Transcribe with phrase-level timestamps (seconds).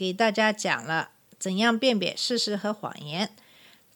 [0.00, 3.36] 给大家讲了怎样辨别事实和谎言。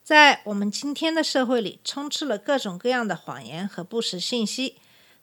[0.03, 4.75] 在我们今天的社会里，充斥了各种各样的谎言和不实信息。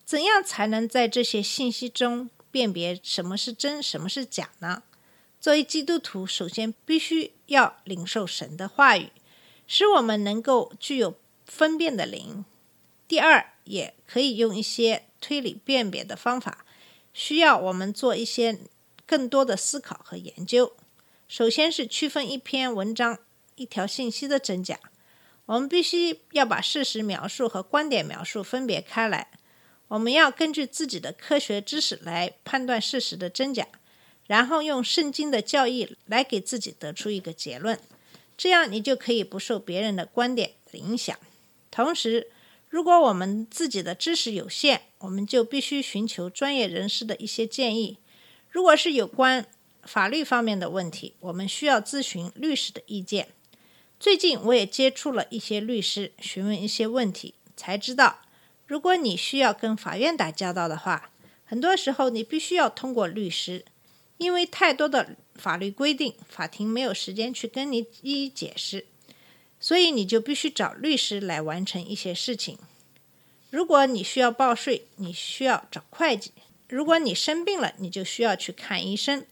[0.04, 4.82] 怎样才能在这些信息中辨别什么是真，什么是假呢？
[5.40, 9.10] 作为基督徒，首先必须要领受神的话语，
[9.68, 12.44] 使我们能够具有分辨的灵。
[13.06, 16.64] 第二，也可以用一些推理辨别的方法，
[17.14, 18.58] 需要我们做一些
[19.12, 20.72] 更多的思考和研究。
[21.28, 23.18] 首先是区分一篇文章、
[23.56, 24.80] 一条信息的真假，
[25.44, 29.30] 我们必须要把事实描述和观点描述分别开来。
[29.88, 33.68] 我们要根据自己的科学知识来判断事实的真假，
[34.28, 37.78] 然后用圣经的教义来给自己得出一个结论。
[38.38, 41.14] 这样你就可以不受别人的观点影响。
[41.70, 42.28] 同时，
[42.70, 47.98] 如果我们自己的知识有限，我们就必须寻求专业人士的一些建议。
[48.52, 49.46] 如果是有关
[49.82, 53.28] 法律方面的问题，我们需要咨询律师的意见。
[53.98, 58.18] 最近我也接触了一些律师，询问一些问题，才知道，
[58.66, 61.10] 如果你需要跟法院打交道的话，
[61.46, 63.64] 很多时候你必须要通过律师，
[64.18, 68.84] 因为太多的法律规定，法庭没有时间去跟你一一解释。
[69.58, 72.58] 所以你就必须找律师来完成一些事情。
[73.48, 76.32] 如果你需要报税，你需要找会计；
[76.72, 79.26] 如果你生病了，你就需要去看医生。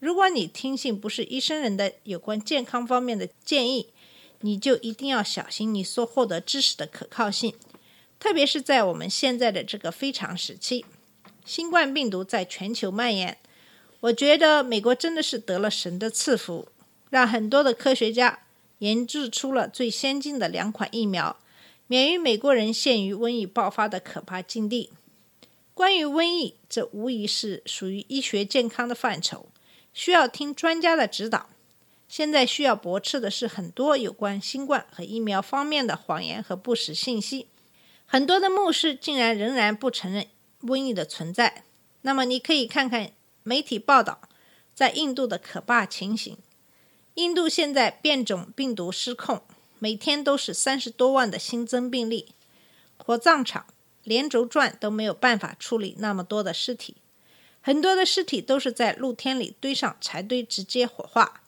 [0.00, 3.90] 如果你听信不是医生人的有关健康方面的建议，
[4.40, 7.54] 你就一定要小心你所获得知识的可靠性。
[8.18, 10.84] 特别是在我们现在的这个非常时期，
[11.44, 13.38] 新冠病毒在全球蔓延，
[14.00, 16.66] 我觉得美国真的是得了神的赐福，
[17.08, 18.40] 让很多的科学家
[18.80, 21.36] 研制出了最先进的两款疫苗，
[21.86, 24.90] 免于美国人陷于瘟疫爆发的可怕境地。
[25.74, 29.48] 关于瘟疫，这无疑是属于医学健康的范畴，
[29.92, 31.50] 需要听专家的指导。
[32.08, 37.48] 现在需要驳斥的是很多有关新冠和疫苗方面的谎言和不实信息。
[38.06, 40.28] 很多的牧师竟然仍然不承认
[40.62, 41.64] 瘟疫的存在。
[42.02, 43.10] 那么你可以看看
[43.42, 44.20] 媒体报道
[44.72, 46.38] 在印度的可怕情形。
[47.14, 49.42] 印度现在变种病毒失控，
[49.80, 52.28] 每天都是三十多万的新增病例，
[52.96, 53.66] 火葬场
[54.04, 56.96] 连轴转都没有办法处理那么多的尸体，
[57.60, 61.42] 很多的尸体都是在露天里堆上柴堆直接火化。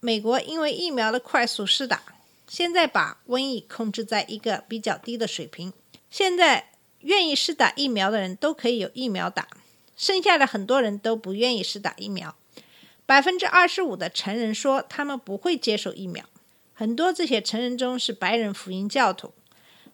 [0.00, 2.02] 美国因为疫苗的快速施打，
[2.48, 5.72] 现在把瘟疫控制在一个比较低的水平。
[6.10, 9.48] 现在愿意施打疫苗的人都可以有疫苗打，
[9.96, 12.34] 剩下的很多人都不愿意施打疫苗。
[13.06, 16.24] 百分之二十五的成人说他们不会接受疫苗，
[16.74, 19.32] 很多这些成人中是白人福音教徒，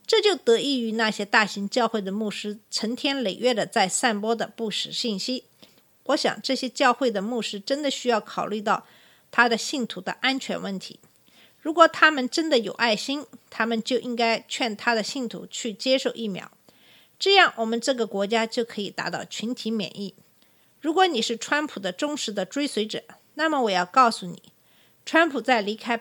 [0.08, 5.44] 这就得益于那些大型教会的牧师成天累月的在散播的不实信息。
[6.04, 8.86] 我想这些教会的牧师真的需要考虑到
[9.30, 10.98] 他的信徒的安全问题。
[11.60, 16.50] 如果他们真的有爱心，他们就应该劝他的信徒去接受疫苗，
[17.18, 20.14] 这样我们这个国家就可以达到群体免疫。
[20.80, 23.02] 如果你是川普的忠实的追随者，
[23.34, 24.40] 那么我要告诉你，
[25.04, 26.00] 川普在离开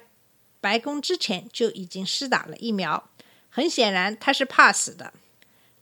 [0.61, 3.09] 白宫之前就已经施打了疫苗，
[3.49, 5.13] 很显然他是怕死的。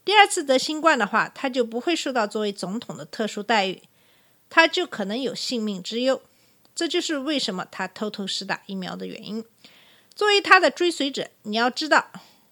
[0.03, 3.81] 第二次得新冠的话，他就不会受到作为总统的特殊待遇，
[4.49, 6.21] 他就可能有性命之忧。
[6.75, 9.43] 这就是为什么他偷偷施打疫苗的原因。
[10.13, 12.11] 作为他的追随者，你要知道，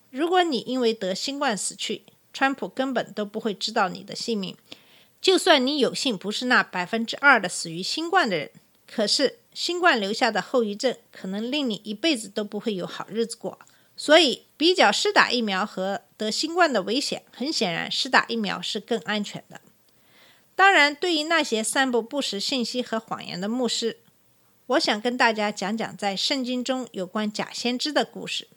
[0.09, 2.03] 如果你因为得新冠死去，
[2.33, 4.57] 川普根本都不会知道你的姓名。
[5.21, 8.51] 就算你有幸不是那百分之二的死于新冠的人，
[8.87, 13.59] 可是新冠留下的后遗症可能令你一辈子都不会有好日子过。
[13.95, 19.61] 所以，比较施打疫苗和得新冠的危险，很显然，施打疫苗是更安全的。
[20.55, 23.99] 当然，对于那些散布不实信息和谎言的牧师，
[24.67, 28.47] 我想跟大家讲讲在圣经中有关假先知的故事。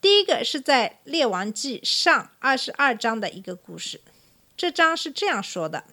[0.00, 4.00] 第一个是在《列王记上》二十二章的一个故事。
[4.56, 5.84] 这章是这样说的：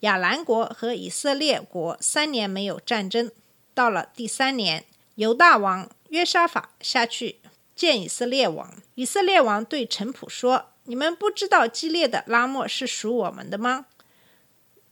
[0.00, 3.30] 亚兰国和以色列国三年没有战争，
[3.74, 4.84] 到了第三年，
[5.16, 7.40] 犹大王约沙法下去
[7.74, 8.74] 见以色列王。
[8.94, 13.86] 以色列王对陈普说：“你们不知道激烈的拉莫是属我们的吗？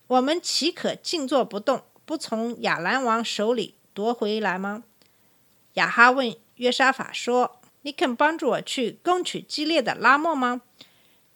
[0.09, 4.85] 我们岂可静坐不动，不从亚兰王手里夺回来吗？
[5.75, 10.63] 亚哈问约沙法说：“你肯帮助我去攻取激烈的拉莫吗？”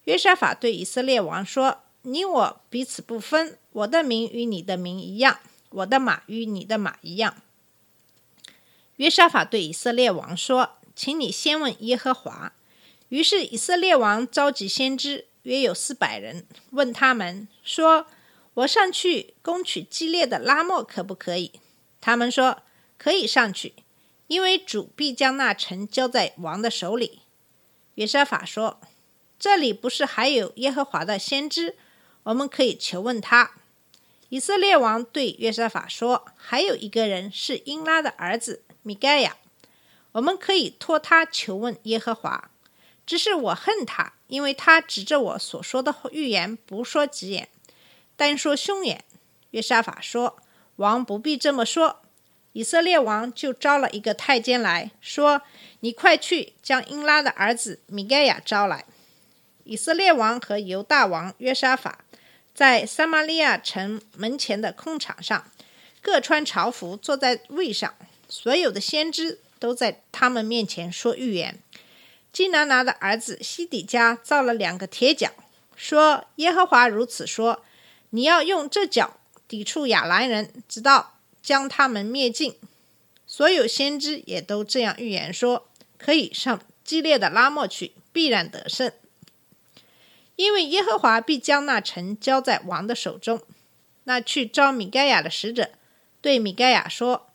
[0.05, 5.41] 约沙法对以色列王说：“你我彼此不分，我的名与你的名一样，
[5.71, 7.37] 我的马与你的马一样。”
[8.97, 12.55] 约沙法对以色列王说：“请你先问耶和华。”
[13.11, 18.09] 于是以色列王召集先知，约有四百人，问他们说
[18.55, 21.61] ：“我上去攻取激烈的拉莫可不可以？”
[22.01, 22.63] 他们说
[22.99, 23.75] ：“可以上去，
[24.27, 27.21] 因为主必将那城交在王的手里。”
[27.95, 28.81] 约沙法说
[29.39, 31.77] ：“这里不是还有耶和华的先知，
[32.25, 33.53] 我们可以求问他。”
[34.31, 39.37] 以色列王对约沙法说：“还有一个人是英拉的儿子米盖亚，
[40.17, 42.51] 我们可以托他求问耶和华。
[43.05, 47.49] 只是我恨他，因为他指着我所说的预言不说吉言，
[48.17, 49.05] 单说凶言。”
[49.53, 50.39] 约沙法说
[50.77, 52.01] ：“王不必这么说。”
[52.55, 55.43] 以色列王就招了一个太监来说
[55.81, 58.87] ：“你快去将英拉的儿子米盖亚招来。”
[59.65, 62.05] 以色列王和犹大王约沙法。
[62.55, 65.53] 在撒玛利亚城门前的空场上，
[66.01, 67.95] 各穿朝服，坐在位上。
[68.29, 71.59] 所有的先知都在他们面前说预言。
[72.33, 75.31] 基拿拿的儿子西底家造了两个铁脚，
[75.75, 77.63] 说：“耶和华如此说：
[78.11, 79.19] 你要用这脚
[79.49, 82.55] 抵触亚兰人，直到将他们灭尽。”
[83.27, 85.67] 所有先知也都这样预言说
[85.99, 88.93] ：“可以上激烈的拉莫去，必然得胜。”
[90.37, 93.41] 因为耶和华必将那城交在王的手中。
[94.05, 95.71] 那去招米盖亚的使者
[96.21, 97.26] 对米盖亚说：“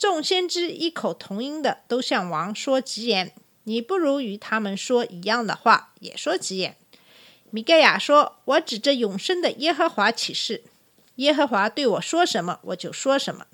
[0.00, 6.74] 众先知异口同音的都向王说吉言，你不如与他们说一样的话，也说吉言。”
[7.52, 10.62] 米盖亚说：“我指着永生的耶和华起誓，
[11.16, 13.44] 耶和华对我说什么，我就说什么。”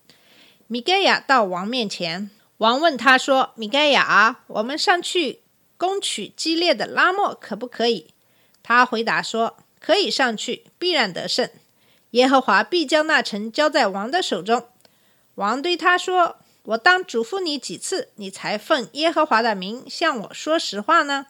[0.68, 5.40] 米盖亚到王面前，王问他说：“米盖亚，我们上去
[5.76, 8.14] 攻取激烈的拉莫，可不可以？”
[8.62, 11.50] 他回答说：“可以上去，必然得胜。
[12.12, 14.68] 耶和华必将那城交在王的手中。”
[15.36, 21.28] 王对他说：“我当嘱咐你几次，你才奉耶和华的名向我说实话呢？”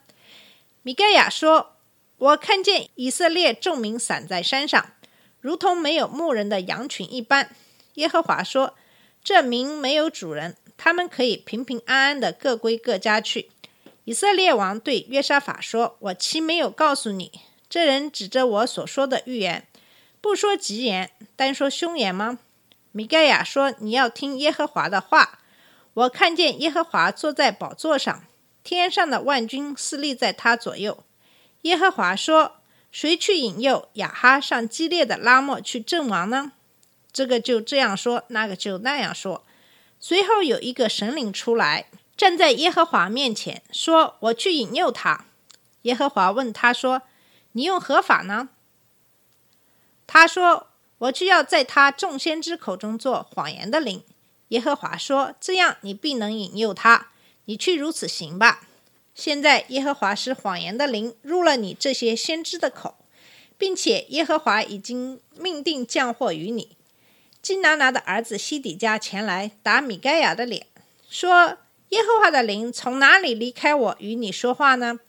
[0.83, 1.75] 米盖亚说
[2.17, 4.93] ：“我看见以色列众民散在山上，
[5.41, 7.53] 如同没有牧人的羊群一般。”
[7.95, 8.75] 耶和华说
[9.23, 13.51] ：“这民没有主人，他们可以平平安安的各归各家去。”
[14.05, 17.29] 以色列王对约沙法说：“我岂没有告诉你，
[17.67, 19.67] 这人指着我所说的预言，
[20.21, 22.39] 不说吉言，单说凶言吗？”
[22.97, 25.37] 米盖亚说：“你要听耶和华的话。
[25.93, 28.23] 我看见耶和华坐在宝座上，
[28.63, 31.03] 天上的万军是立在他左右。
[31.61, 32.55] 耶和华说：
[32.91, 36.53] 谁去引诱亚哈上激烈的拉莫去阵亡呢？
[37.13, 39.43] 这个就这样说，那个就那样说。
[39.99, 41.85] 随后有一个神灵出来。”
[42.17, 45.25] 站在耶和华面前说：“我去引诱他。”
[45.83, 47.03] 耶和华问他说
[47.53, 48.49] ：“你用何法呢？”
[50.07, 50.65] 他说
[50.97, 54.03] ：“我就要在他众先知口中做谎言的灵。”
[54.49, 57.09] 耶和华说：“这样你必能引诱他。
[57.45, 58.67] 你去如此行吧。
[59.13, 62.95] 现在耶和华是谎言的灵入了你这些先知的口，
[63.57, 66.77] 并且耶和华已经命定降祸于你。”
[67.41, 70.67] 金拿拿的儿子西底家前来打米盖亚的脸，
[71.09, 71.57] 说。
[71.91, 74.99] 耶和华的灵从哪里离开我与你说话呢？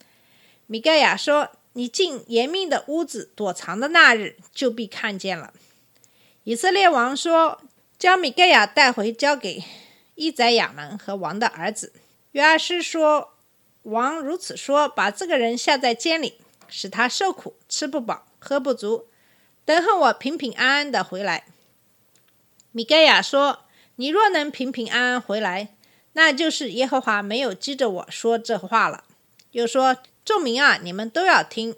[0.65, 5.53] 米盖亚说：“你进严密的屋子躲藏的那日，就必看见了。”
[6.43, 7.61] 以色列王说
[7.99, 9.63] ：“将米盖亚带回，交给
[10.15, 11.93] 伊宰亚门和王的儿子。”
[12.31, 13.33] 约阿施说
[13.83, 19.07] ：“王如此说，把这个人下在监里，使他受苦，吃不饱，喝不足，
[19.65, 21.45] 等候我平平安安的回来。”
[22.71, 23.65] 米盖亚说
[23.97, 25.69] ：“你若能平平安安回来。”
[26.13, 29.03] 那就是耶和华没有记着我说这话了。
[29.51, 31.75] 又说：“众民啊，你们都要听。”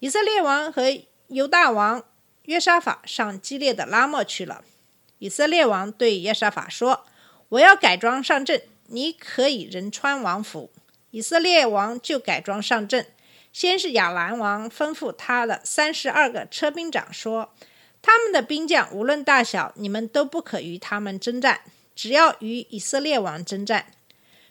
[0.00, 0.84] 以色列王和
[1.28, 2.04] 犹大王
[2.44, 4.64] 约沙法上激烈的拉莫去了。
[5.18, 7.06] 以色列王对约沙法说
[7.50, 10.70] ：“我要改装上阵，你可以人穿王服。”
[11.10, 13.06] 以色列王就改装上阵。
[13.52, 17.54] 先是亚兰王吩咐他的三十二个车兵长说
[18.02, 21.60] ：“他们的兵将无论大小，你们都不可与他们征战。”
[21.94, 23.92] 只要与以色列王征战，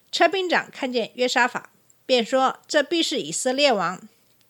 [0.10, 1.72] 车兵长看见约沙法，
[2.06, 4.08] 便说：“这必是以色列王。”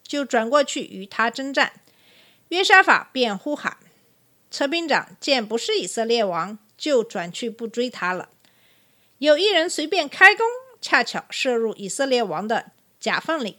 [0.07, 1.73] 就转过去与他征战。
[2.53, 3.77] 约沙法便呼喊，
[4.51, 8.29] 车兵长见不是以色列王，就转去不追他了。
[9.17, 10.45] 有一人随便开弓，
[10.79, 12.69] 恰巧射入以色列王的
[12.99, 13.57] 甲缝里。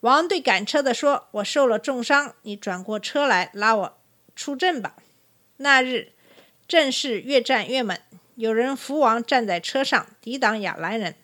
[0.00, 3.98] 王对赶车的说：“我受了重伤，你转过车来拉我
[4.34, 4.96] 出阵吧。”
[5.58, 6.14] 那日
[6.66, 7.96] 正是越战越猛。
[8.34, 11.14] 有人扶王站在车上抵挡亚兰人。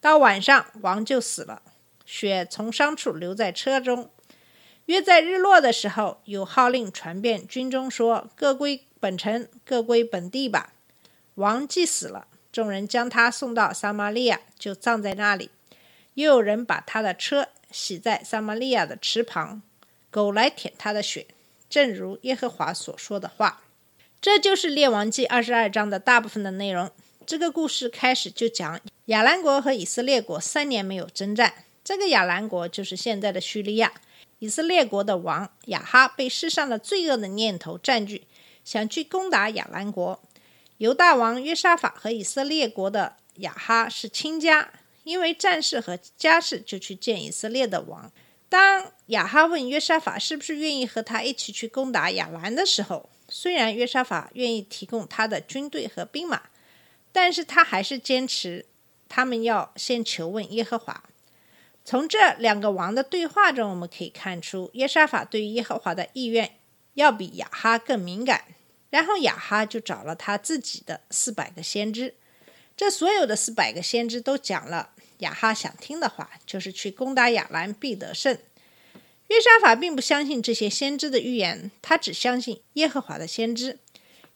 [0.00, 1.60] 到晚上，王就死了，
[2.06, 4.08] 血从伤处留在车中。
[4.86, 10.74] 约在日落的时候，有号令传遍军中，说：“各归本城，各归本地吧。”
[11.36, 15.50] 王既死了，众人将他送到撒玛利亚，就葬在那里。
[16.14, 19.62] 又有人把他的车洗在撒玛利亚的池旁，
[20.10, 21.26] 狗来舔他的血，
[21.68, 23.62] 正如耶和华所说的话。
[24.20, 26.90] 这就是列王记二十二章的大部分的内容。
[27.26, 31.52] 这个故事开始就讲亚兰国和以色列国三年没有征战。
[31.84, 33.92] 这个亚兰国就是现在的叙利亚。
[34.38, 38.26] 以色列国的王亚哈被世上的罪恶的念头占据，
[38.64, 40.22] 想去攻打亚兰国。
[40.78, 44.72] 犹大王约沙法和以色列国的亚哈是亲家，
[45.04, 48.10] 因为战事和家事就去见以色列的王。
[48.48, 56.42] 当亚哈问约沙法是不是愿意和他一起去攻打亚兰的时候，虽然约沙法愿意提供他的军队和兵马。
[57.12, 58.66] 但是他还是坚持，
[59.08, 61.04] 他们要先求问耶和华。
[61.84, 66.56] 从这两个王的对话中，我们可以看出，耶沙法对于耶和华的意愿
[66.94, 68.44] 要比亚哈更敏感。
[68.90, 72.14] 然后亚哈就找了他自己的四百个先知，
[72.76, 78.38] 这所有的四百个先知都讲了亚哈想听的话，就是去攻打亚兰必得胜。
[79.26, 83.80] 约沙法并不相信这些先知的预言，他只相信耶和华的先知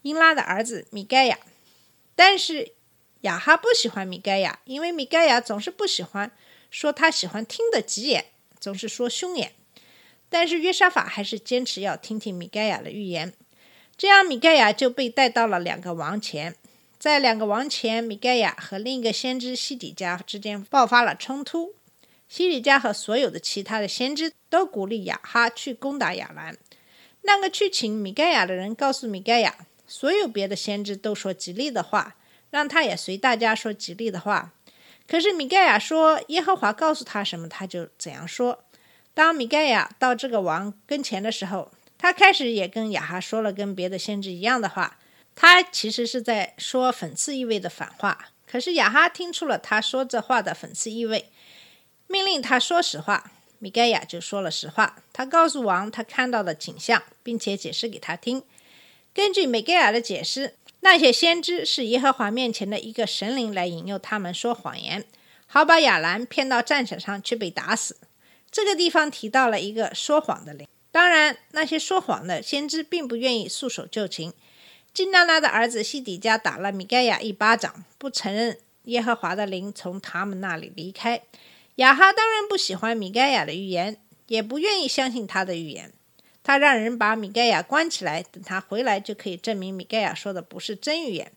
[0.03, 1.39] 英拉的儿子米盖亚。
[2.17, 2.73] 但是
[3.21, 6.33] 亚哈不喜欢米盖亚，因为米盖亚总是不喜欢
[6.71, 8.27] 说他喜欢听的吉言，
[8.61, 9.53] 总是说凶言。
[10.29, 13.33] 但是约沙法还是坚持要听听米盖亚的预言，
[13.97, 16.55] 这样米盖亚就被带到了两个王前。
[16.99, 21.75] 在两个王前，米盖亚和另一个先知西底家之间爆发了冲突。
[22.29, 26.59] 西底家和所有的其他的先知都鼓励亚哈去攻打亚兰。
[27.23, 29.55] 那个去请米盖亚的人告诉米盖亚。
[29.87, 32.17] 所有别的先知都说吉利的话，
[32.51, 34.53] 让他也随大家说吉利的话。
[35.09, 38.65] 可是米盖亚说耶和华告诉他什么，他就怎样说。
[39.15, 44.99] 当米盖亚到这个王跟前的时候，他开始也跟亚哈说了跟别的先知一样的话。
[45.35, 48.31] 他其实是在说讽刺意味的反话。
[48.47, 51.31] 可是亚哈听出了他说这话的讽刺意味，
[52.07, 53.33] 命令他说实话。
[53.61, 58.43] 米盖亚就说了实话，他告诉王他看到的景象，并且解释给他听。
[59.15, 65.05] 根据米盖亚的解释，那些先知是耶和华面前的一个神灵来引诱他们说谎言，
[65.47, 67.97] 好把亚兰骗到战场上去被打死。
[68.51, 70.67] 这个地方提到了一个说谎的灵。
[70.91, 74.33] 当然，那些说谎的先知并不愿意束手就擒。
[74.95, 81.23] 金娜拉的儿子西底家打了米盖亚一巴掌，不承认耶和华的灵从他们那里离开。
[81.77, 85.93] 亚哈当然不喜欢米盖亚的预言，也不愿意相信他的预言。
[86.49, 91.31] 他让人把米盖亚关起来，等他回来就可以证明米盖亚说的不是真预言。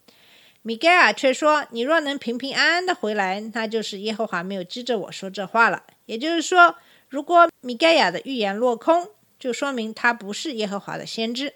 [0.61, 6.77] 米盖亚却说：“你若能平平安安的回来，那就是耶和华没有激着我说这话了。”也就是说，
[7.09, 11.55] 如果米盖亚的预言落空，就说明他不是耶和华的先知。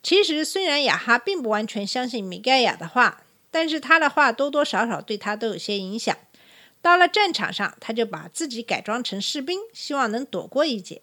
[0.00, 6.16] 其实，虽然亚哈并不完全相信米盖亚的话，但是他的话多多少少对他都有些影响。
[6.80, 11.02] 到了战场上，他就把自己改装成士兵，希望能躲过一劫。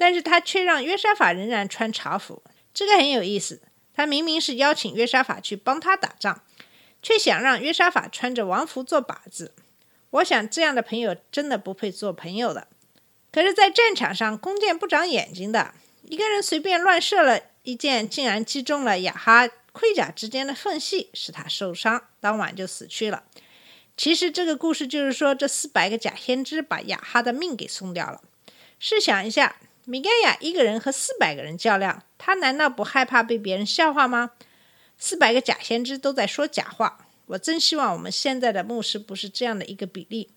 [0.00, 2.42] 但是他却让约沙法仍然穿朝服，
[2.72, 3.60] 这个很有意思。
[3.92, 6.42] 他明明是邀请约沙法去帮他打仗，
[7.02, 9.54] 却想让约沙法穿着王服做靶子。
[10.08, 12.66] 我想这样的朋友真的不配做朋友的。
[13.30, 23.24] 可是，在战场上，弓箭不长眼睛的，一个人随便乱射了一箭，竟然击中了亚哈盔甲之间的缝隙，使他受伤，当晚就死去了。
[23.98, 28.22] 其实这个故事就是说，这四百个假先知把亚哈的命给送掉了。
[28.78, 29.56] 试想一下。
[29.90, 34.30] 米盖亚一个人和四百个人较量，他难道不害怕被别人笑话吗？
[34.96, 40.30] 四百个假先知都在说假话，我真希望我们现在的牧师不是这样的一个比例，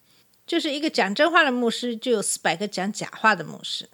[0.47, 3.87] 就是一个讲真话的牧师就有四百个讲假话的牧师。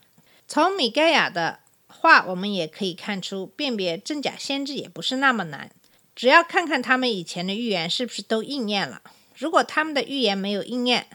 [0.48, 5.70] 从米盖亚的话，我们也可以看出，辨别真假先知也不是那么难，
[6.16, 9.02] 只要看看他们以前的预言是不是都应验了。
[9.36, 11.08] 如果他们的预言没有应验，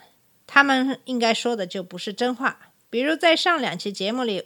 [0.46, 2.72] 他们应该说的就不是真话。
[2.94, 4.44] 比如在上两期节目里，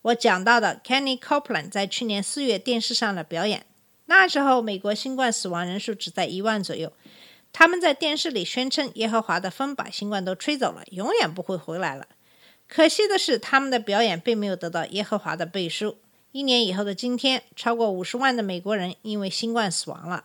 [0.00, 3.66] 我讲到的 Kenny Copeland 在去年四月电视上的表演，
[4.06, 6.90] 那时候美国新冠死亡人数只在一万左右。
[7.52, 12.08] 他们在电视里宣称耶和华的风把新冠都吹走了，永远不会回来了。
[12.66, 15.98] 可惜的是，他们的表演并没有得到耶和华的背书。
[16.32, 20.24] 一年以后的今天，超过五十万的美国人因为新冠死亡了。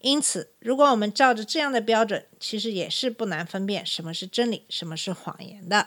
[0.00, 5.86] 因此，如果我们照着这样的标准，其实也是不难分辨什么是真理，什么是谎言的。